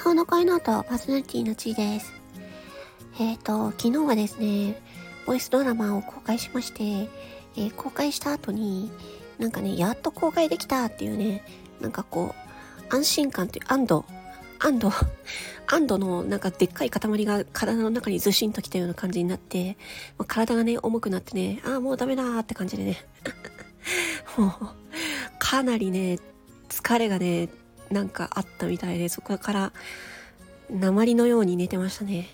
[0.00, 2.10] 法の声ノートパーソナリティのちです。
[3.18, 4.80] えっ、ー、と、昨日はですね、
[5.26, 6.82] ボイスドラマを公開しまして、
[7.54, 8.90] えー、公開した後に、
[9.38, 11.44] なんかね、やっと公開できたっていうね、
[11.82, 12.34] なんかこ
[12.90, 14.06] う、安心感っていう、安堵、
[14.58, 14.90] 安堵、
[15.68, 19.76] 安堵のなんかでっかい塊が体の中にずしんときたような感じになって、
[20.16, 23.04] まあ、体がね、重くなってね、ああ、もうダメだーって感じでね、
[24.38, 24.50] もう、
[25.38, 26.18] かなりね、
[26.70, 27.50] 疲れがね、
[27.90, 29.72] なんかあったみたいで、そこから
[30.70, 32.28] 鉛のように寝てましたね。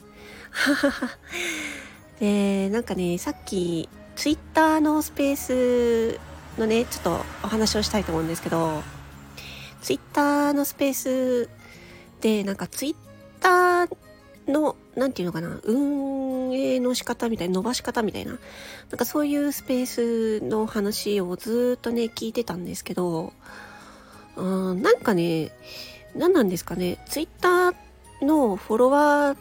[2.20, 6.20] で、なんかね、さっき、ツイッターのスペース
[6.58, 7.10] のね、ちょっと
[7.42, 8.82] お話をしたいと思うんですけど、
[9.82, 11.48] ツイッターのスペース
[12.20, 12.96] で、なんかツイッ
[13.40, 13.96] ター
[14.50, 18.38] の、なんていうのかな、運営の仕方みたいな、伸ばし方みたいな、な
[18.94, 23.32] んかそういうスペースの話をずっとね、聞いてたんですけど、
[24.36, 25.52] うん、なんかね、
[26.14, 29.36] 何なんですかね、ツイッターのフォロワー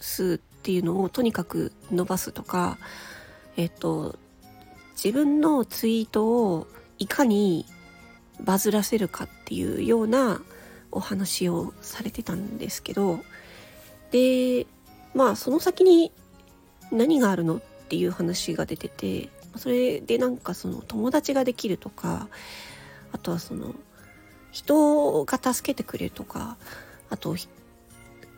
[0.00, 2.78] 数っていうのをとにかく伸ばすとか、
[3.56, 4.18] えっと、
[4.94, 6.66] 自分のツイートを
[6.98, 7.66] いかに
[8.40, 10.40] バズらせるかっていうような
[10.90, 13.20] お話をされてたんですけど、
[14.10, 14.66] で、
[15.14, 16.12] まあその先に
[16.90, 22.28] 何があるのっていう話が出てて、それでなんかその友達ができるとか、
[23.12, 23.74] あとはその
[24.52, 26.56] 人が助けてくれるとか
[27.10, 27.34] あと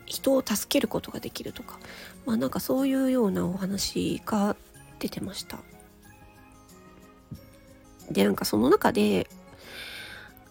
[0.07, 1.79] 人を助けることができるとか
[2.25, 4.57] まあなんかそういうようなお話が
[4.99, 5.59] 出てました。
[8.11, 9.29] でなんかその中で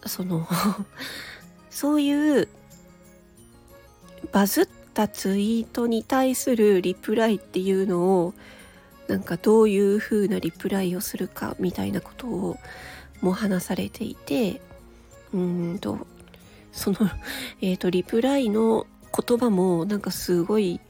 [0.06, 0.46] その
[1.70, 2.48] そういう
[4.32, 8.34] バズったツイートに対するリプライっていうのを
[9.08, 12.56] なんかどういう風なリプライをするかみたいなことを
[13.20, 14.60] も話されていて
[15.34, 16.06] うんと
[16.72, 16.96] その
[17.60, 20.80] えっ、ー、とリプライの言葉もなんかすごい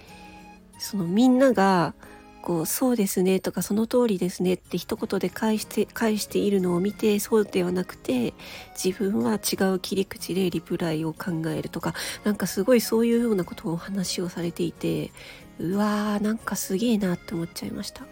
[0.78, 1.94] そのみんなが
[2.42, 8.34] こうそうですねとかその通りですねって一言で返して返しているのを見てそうではなくて
[8.74, 15.10] 自分は違う切り口でリプライを考えるとかなんかすごいそういうようなことをお話をされていて
[15.58, 18.04] うわーなんかすげえなって思っちゃいました。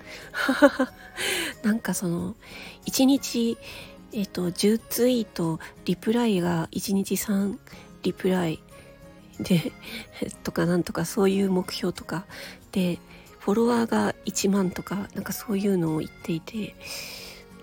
[1.62, 2.34] なんかその
[2.86, 3.58] 一日
[4.14, 7.56] えっ、と、10ツイート、リプライが1日3
[8.02, 8.62] リプライ
[9.40, 9.72] で、
[10.44, 12.26] とかなんとかそういう目標とか、
[12.72, 12.98] で、
[13.38, 16.74] フォロワーが1万とか、なんかそういうのを言っていて、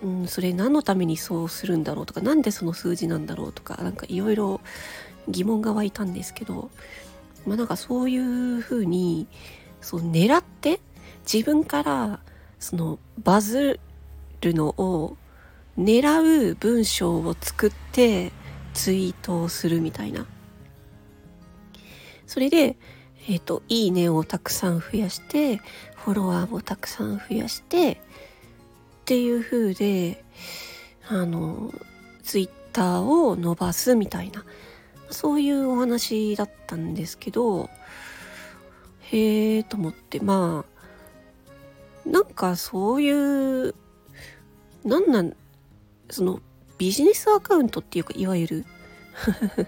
[0.01, 4.59] うん、それ何のためにそうするんだろうとか、なんでその数字なんだろうとか、なんかいろいろ
[5.27, 6.71] 疑問が湧いたんですけど、
[7.45, 9.27] まあなんかそういうふうに、
[9.81, 10.81] そう狙って
[11.31, 12.19] 自分から
[12.59, 13.79] そのバズ
[14.41, 15.15] るのを
[15.79, 18.33] 狙う文章を作って
[18.73, 20.25] ツイートをするみたいな。
[22.27, 22.77] それで、
[23.29, 25.57] えっ、ー、と、いいねをたくさん増やして、
[25.95, 27.97] フォロワーもたくさん増やして、っ
[29.05, 30.23] ていう風で、
[31.07, 31.73] あの、
[32.23, 34.43] ツイッターを伸ばすみたいな、
[35.09, 37.69] そういうお話だったんですけど、
[39.11, 40.65] へえと思って、ま
[42.05, 43.75] あ、なんかそういう、
[44.83, 45.35] なんなん
[46.09, 46.41] その
[46.77, 48.65] ビジネスアカウントっていうかいわゆる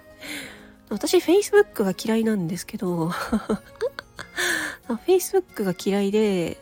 [0.90, 3.10] 私 Facebook が嫌いなんですけど
[5.08, 6.58] Facebook が嫌いで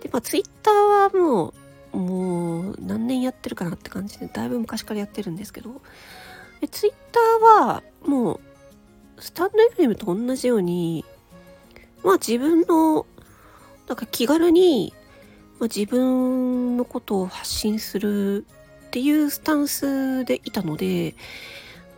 [0.00, 1.54] で、まあ、Twitter はも
[1.92, 5.80] うもう何年やってるかなって感じでだいぶ昔からやってるんですけど
[6.60, 8.40] で Twitter はもう
[9.18, 11.04] スタンド FM と同じように
[12.04, 13.06] まあ自分の
[13.88, 14.94] なんか気軽に、
[15.58, 18.46] まあ、自分のことを発信する
[18.90, 21.14] っていうスタンスでいたので、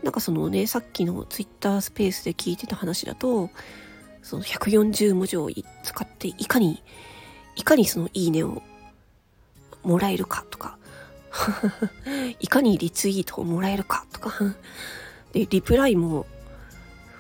[0.02, 3.48] なんかそのね、さっきのツイッタースペースで聞いてた話だと、
[4.22, 5.48] その140文字を
[5.82, 6.82] 使っていかに、
[7.56, 8.62] いかにそのいいねを
[9.82, 10.76] もらえるかとか、
[12.40, 14.34] いかにリツイートをもらえるかとか、
[15.32, 16.26] で、リプライも、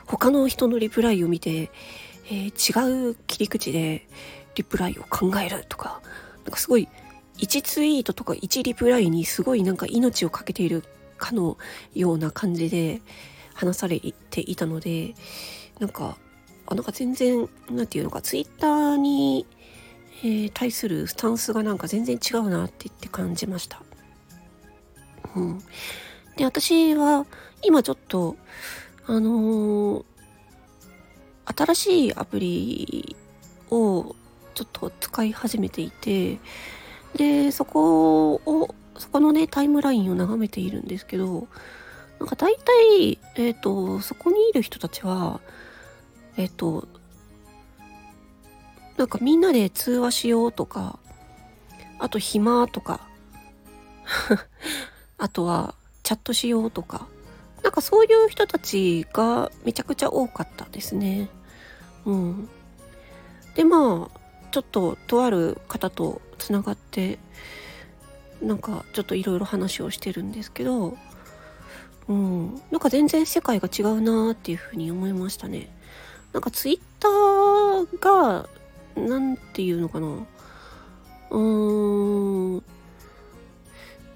[0.04, 1.70] 他の人のリプライを見て、
[2.26, 4.06] えー、違う切り口で
[4.54, 6.02] リプライを考えるとか、
[6.44, 6.88] なんかすごい
[7.38, 10.84] 1ツイートとか1リプライにすごいなんか命をかけている
[11.18, 11.56] かの
[11.94, 13.00] ような感じで
[13.54, 14.00] 話され
[14.30, 15.14] ていたので、
[15.78, 16.16] なんか、
[16.66, 19.46] あなんか全然、なんていうのか、ツイッターに、
[20.22, 23.82] えー、対するスタンスがなんか全然違うなって言って感じました。
[25.34, 25.58] うん。
[26.36, 27.26] で、私は
[27.62, 28.36] 今ちょっと、
[29.06, 30.04] あのー、
[31.44, 33.16] 新しいアプリ
[33.70, 34.14] を
[34.54, 36.38] ちょっと使い始めていて、
[37.16, 41.46] で、そこを、そこのね、タイムラインを眺めているんですけど、
[42.18, 45.40] なんか大体、えっ、ー、と、そこにいる人たちは、
[46.36, 46.88] えっと、
[48.96, 50.98] なんかみんなで通話しようとか、
[51.98, 53.08] あと暇とか、
[55.18, 57.06] あとはチャットしようとか、
[57.62, 61.28] なんかそういう人たちがめちゃくちゃ多かったですね。
[62.04, 62.48] うん。
[63.54, 64.18] で、まあ、
[64.50, 67.20] ちょっととある方とつながって、
[68.42, 70.96] なんかちょっといろいろ話をしてるんですけど、
[72.08, 75.72] うん、なんか全然世界が違うなっていうふうに思いましたね。
[76.32, 78.48] なんかツイッターが、
[79.00, 80.08] なんていうのかな。
[81.30, 82.62] うーん。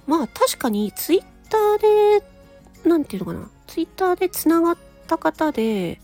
[0.08, 3.49] まあ確かにツイッターで、なんていうのかな。
[3.69, 4.76] ツイッターでつながっ
[5.06, 6.00] た方で、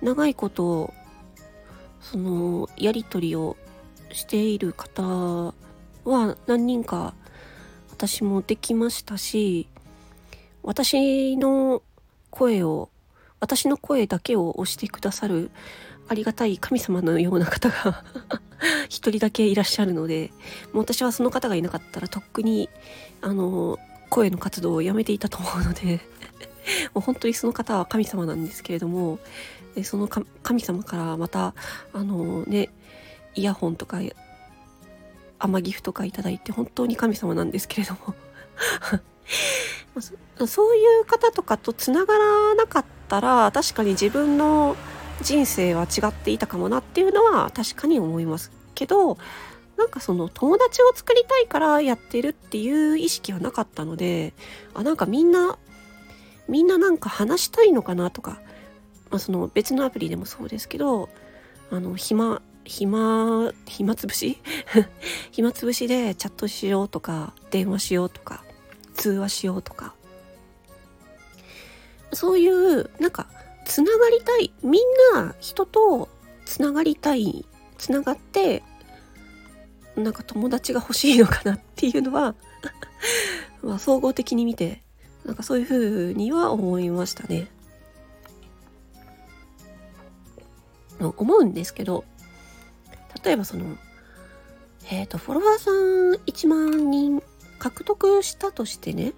[0.00, 0.94] 長いこと
[2.00, 3.56] そのやり取りを
[4.12, 5.02] している方
[6.04, 7.14] は何人か
[7.90, 9.68] 私もできましたし
[10.62, 11.82] 私の
[12.30, 12.90] 声を
[13.40, 15.50] 私の声だけを押してくださる
[16.08, 18.04] ありがたい神様のような方が
[18.88, 20.30] 一人だけいらっしゃるので
[20.72, 22.68] もう私はその方がいなかったらとっくに
[23.20, 23.78] あの
[24.10, 26.00] 声の活動をやめていたと思うので
[26.94, 29.18] もう本当にその方は神様なんですけれども
[29.82, 31.54] その神様からまた
[31.92, 32.70] あのね
[33.36, 34.00] イヤホンとか
[35.38, 38.14] 甘ギフとかいただいて本当に神様なんですけれども。
[40.46, 44.76] そういう方とかとつながらなかったら確かに自分の
[45.22, 49.16] 人生は違っていたかもなっていうのは確かに思いますけど
[49.78, 54.34] なんかその友達を作りたいからやってるっていう意識はなかったので
[54.74, 55.58] あなんかみんな
[56.46, 58.38] みんななんか話したいのかなとか
[59.10, 61.08] まあ、その別のアプリでもそうですけど
[61.70, 64.38] あの暇暇暇つぶし？
[65.30, 68.44] 暇つぶしでチャットしようとか電話しようとか
[68.94, 69.94] 通話しようとか。
[72.12, 73.26] そういうなんか
[73.64, 74.52] つながりたい。
[74.62, 74.82] みん
[75.14, 76.08] な人と
[76.44, 77.46] つながりたい。
[77.78, 78.62] つながって
[79.96, 82.34] なんか友達が欲しいのかなっていうのは
[83.62, 84.82] まあ総合的に見て
[85.24, 87.50] なんかそういうふうには思いましたね。
[90.98, 92.04] 思うんですけど
[93.26, 93.76] 例えばその
[94.88, 95.74] えっ、ー、とフォロワーさん
[96.26, 97.20] 1万人
[97.58, 99.14] 獲得したとしてね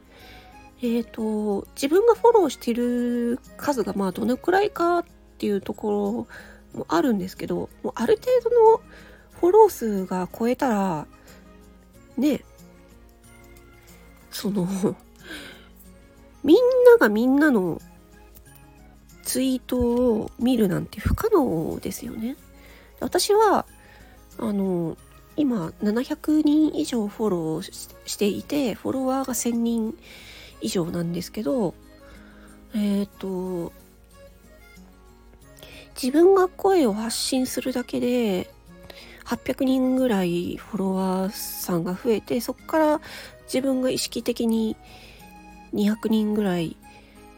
[0.81, 5.05] えっ、ー、と自分がフォローしてる数がまあどのくらいかっ
[5.37, 6.27] ていうとこ
[6.73, 8.81] ろもあるんですけどもうある程度の
[9.41, 11.07] フォロー数が超えたら
[12.17, 12.41] ね
[14.31, 14.67] その
[16.45, 16.57] みん
[16.87, 17.79] ながみんなの
[19.23, 22.37] ツイートを見るなんて不可能ですよね。
[23.01, 23.67] 私は
[24.39, 24.97] あの
[25.37, 27.63] 今700人以上フォロー
[28.07, 29.99] していてフォロワーが1000人
[30.61, 31.75] 以上なんですけど
[32.75, 33.73] えっ、ー、と
[36.01, 38.51] 自分が声を発信するだけで
[39.25, 43.01] 800人ぐらいフォロワーさんが増えてそこから
[43.45, 44.77] 自分が意識的に
[45.75, 46.77] 200人ぐらい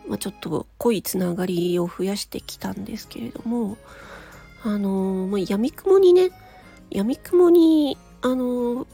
[0.09, 3.77] まあ、ちょっと濃いつながりを増やしてきたんですけれども
[4.63, 6.31] あのまあ、闇雲にね
[6.91, 8.87] 闇雲にあの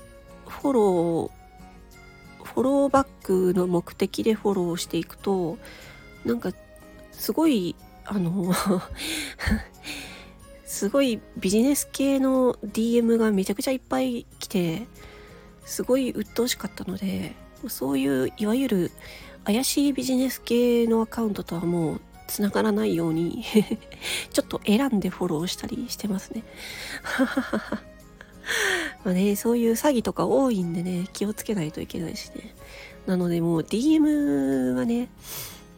[0.46, 5.58] フォローフォローバックの目的でフォローしていくと
[6.24, 6.52] なんか
[7.12, 7.74] すごい
[8.04, 8.52] あの
[10.64, 14.86] すごいビジネス系の DM がめちゃくちゃいっぱい来て
[15.64, 17.34] すごい鬱陶しかったので
[17.68, 18.90] そういういわゆる
[19.44, 23.44] 怪しいビジネス系のアカウントとはもうつながらないように
[24.32, 26.42] ちょっと選んでフォローしたりしてますね。
[29.04, 32.54] まあね、そういう詐欺とか多いんでね、気をつけないといけないしね。
[33.06, 35.08] なのでもう DM はね、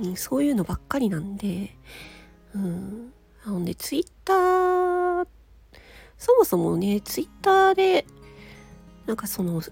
[0.01, 1.77] うん、そういうのばっかりなんで、
[2.55, 3.13] うん。
[3.45, 5.27] なので Twitter、
[6.19, 8.07] そもそもね、Twitter で、
[9.07, 9.63] なんかその、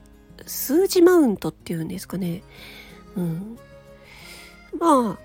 [0.47, 2.43] 数字マウントっていうんですかね。
[3.17, 3.59] うん。
[4.79, 5.19] まあ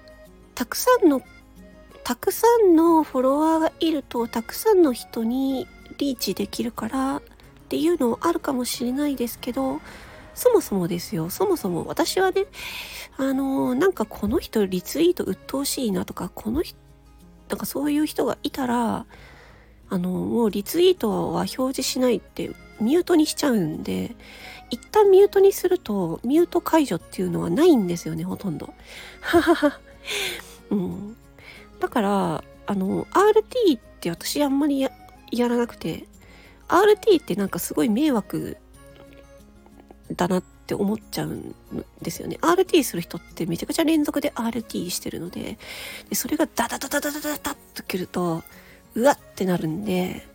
[0.55, 1.21] たくさんの
[2.03, 5.67] たくさんのフォロワーがいるとたくさんの人に
[5.97, 7.21] リーチできるからっ
[7.69, 9.79] ていうのあるかもしれないですけど
[10.33, 12.45] そもそもですよそもそも私はね
[13.17, 16.77] あのなんかこの人リツイート鬱陶しいなとかこの人
[17.49, 19.05] なんかそういう人がいたら
[19.89, 24.15] あのもうリツイートは表示しないってミュートにしちゃうんで
[24.71, 28.73] 一旦ミュートにすると、ミュート解除っていうのはないんですよね、ほとんど。
[29.33, 29.41] うん。
[29.43, 30.50] だ
[31.91, 34.89] から、あの、RT って私あんまりや
[35.31, 36.07] らなくて、
[36.67, 38.57] RT ってなんかすごい迷惑
[40.15, 41.55] だなって思っちゃうん
[42.01, 42.37] ですよね。
[42.41, 45.57] RT する人ってめちゃくちゃ連続で RT してるので、
[46.09, 48.43] でそれがダダダダダダダダッとくると、
[48.95, 50.25] うわってなるんで、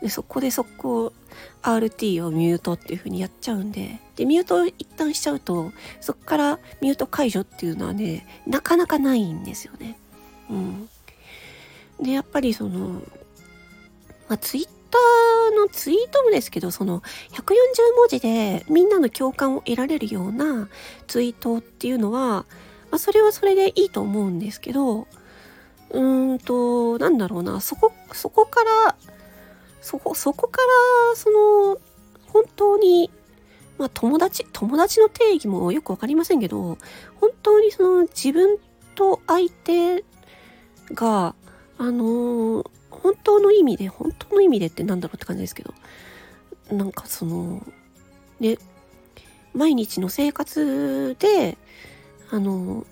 [0.00, 1.12] でそこで速攻
[1.62, 9.98] RT をミュートっていう風にやっちゃうんで、で、ミュートを一旦しちゃうと、そこからミュート解除っていうのはね、なかなかないんですよね。
[10.50, 10.88] うん。
[12.02, 13.02] で、やっぱりその、
[14.28, 17.36] まあ、ツイッターのツイートもですけど、その140
[17.96, 20.68] 文字でみんなの共感を得られるような
[21.06, 22.44] ツイートっていうのは、
[22.90, 28.96] まあ、それはそれでいいと思うんですけど、うーんと、なんだろうな、そこ、そこから、
[29.80, 30.60] そこ、そこか
[31.10, 31.78] ら、その、
[32.26, 33.10] 本当に、
[33.78, 36.78] まあ友達、友達の定義もよくわかりませんけど、
[37.16, 38.58] 本当にその自分
[38.94, 40.04] と相手
[40.94, 41.34] が、
[41.82, 45.74] あのー、本当の意味で、本当の意味でってなんだろうって感じですけど、
[46.70, 47.66] なんかその、
[48.38, 48.56] ね、
[49.52, 51.58] 毎日の生活で、
[52.30, 52.86] あの、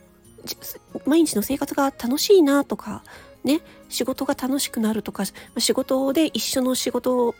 [1.06, 3.04] 毎日の生活が楽しいなとか、
[3.44, 5.22] ね、仕事が楽しくなるとか、
[5.58, 7.36] 仕事で一緒の仕事を、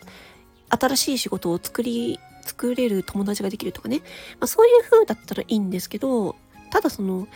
[0.69, 4.03] 新しい仕事を作り、作れる友達ができるとかね、
[4.39, 6.37] まあ、そういう風だったらいいんですけど、
[6.71, 7.27] ただその、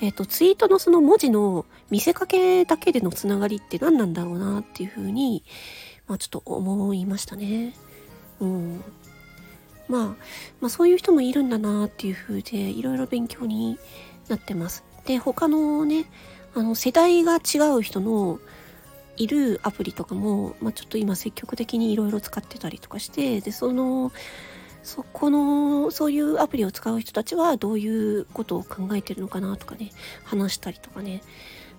[0.00, 5.42] えっ、ー、と、ツイートのその文字の見せかけだけでのつながりって何なんだろうなっていう風に、
[6.06, 7.74] まあちょっと思いましたね。
[8.40, 8.84] うん。
[9.88, 10.04] まあ、
[10.60, 13.78] まあそういう人もいるんだなっていう風で、いろいろ勉強に
[14.28, 14.84] なってます。
[15.04, 16.06] で、他のね、
[16.54, 18.38] あの、世代が違う人の
[19.16, 24.12] いるアプリとかも、まあちょっと今積極的にいろいろ使ってたりとかして、で、その、
[24.88, 29.90] そこの、そういうアプリを使う人たちはどういうことを考えてるのかなとかね、
[30.24, 31.22] 話したりとかね、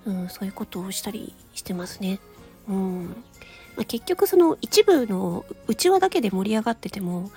[0.06, 2.20] うん、そういうことをしたりしてますね。
[2.68, 3.08] うん。
[3.76, 7.32] まあ、結局その一部の内輪だけで盛り上がってても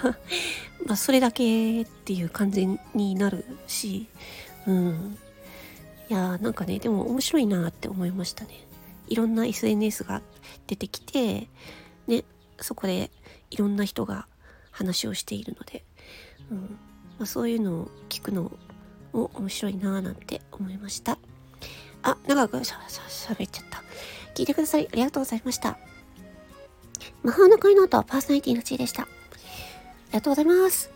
[0.84, 4.08] まそれだけっていう感じになるし、
[4.66, 5.18] うん。
[6.10, 8.50] いやーなんかね、でも面白いなって思いましたね。
[9.06, 10.20] いろんな SNS が
[10.66, 11.48] 出てきて、
[12.06, 12.24] ね、
[12.60, 13.10] そこで
[13.50, 14.26] いろんな人が
[14.78, 15.84] 話をしているので、
[16.50, 16.58] うん
[17.18, 18.52] まあ、そういうのを聞くの
[19.12, 21.18] も面白いなぁなんて思いました。
[22.02, 23.82] あ、長くしゃしゃべっちゃった。
[24.34, 25.78] 聞いてくださりありがとうございました。
[27.24, 29.02] 魔法の恋の音パーソナリティのちいでした。
[29.02, 30.90] ありがとうございます。